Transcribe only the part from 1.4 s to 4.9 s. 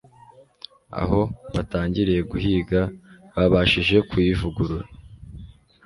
batangiriye guhiga, babashije kuyivugurura